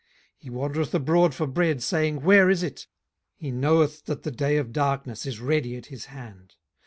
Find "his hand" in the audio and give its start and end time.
5.93-6.55